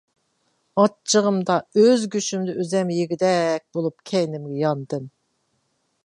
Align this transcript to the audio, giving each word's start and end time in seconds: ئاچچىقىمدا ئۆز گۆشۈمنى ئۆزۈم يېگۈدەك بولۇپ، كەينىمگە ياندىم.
ئاچچىقىمدا 0.83 1.57
ئۆز 1.81 2.05
گۆشۈمنى 2.15 2.55
ئۆزۈم 2.61 2.93
يېگۈدەك 2.99 3.67
بولۇپ، 3.77 4.01
كەينىمگە 4.13 4.57
ياندىم. 4.63 5.05